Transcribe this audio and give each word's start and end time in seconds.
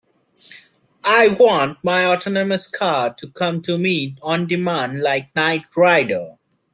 I 1.03 1.27
want 1.39 1.83
my 1.83 2.07
autonomous 2.07 2.67
car 2.67 3.13
to 3.13 3.29
come 3.29 3.61
to 3.61 3.77
me 3.77 4.15
on 4.23 4.47
demand 4.47 4.99
like 4.99 5.35
night 5.35 5.65
rider. 5.77 6.39